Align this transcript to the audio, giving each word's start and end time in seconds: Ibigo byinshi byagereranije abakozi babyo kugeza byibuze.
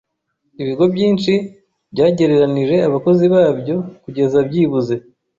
Ibigo 0.61 0.83
byinshi 0.93 1.33
byagereranije 1.93 2.75
abakozi 2.87 3.25
babyo 3.33 3.75
kugeza 4.03 4.37
byibuze. 4.47 4.95